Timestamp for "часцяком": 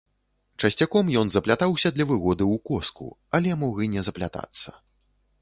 0.61-1.11